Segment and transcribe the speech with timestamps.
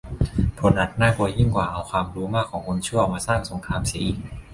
[0.59, 4.17] ผลอาจน่ากลัวยิ่งกว่าเอาความรู้มากของคนชั่วมาสร้างสงครามเสียอีก